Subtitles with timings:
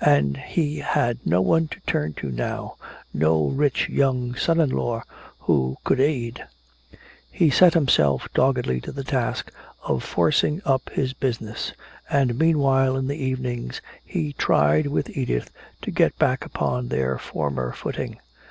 [0.00, 2.76] And he had no one to turn to now,
[3.12, 5.02] no rich young son in law
[5.40, 6.42] who could aid.
[7.30, 9.52] He set himself doggedly to the task
[9.82, 11.74] of forcing up his business,
[12.08, 15.50] and meanwhile in the evenings he tried with Edith
[15.82, 18.18] to get back upon their former footing.